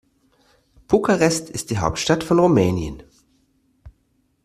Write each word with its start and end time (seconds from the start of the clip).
Bukarest 0.87 1.51
ist 1.51 1.69
die 1.69 1.77
Hauptstadt 1.77 2.23
von 2.23 2.39
Rumänien. 2.39 3.03